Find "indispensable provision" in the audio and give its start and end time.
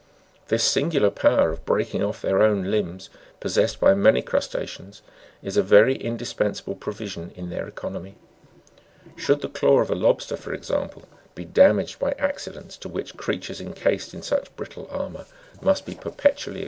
5.95-7.31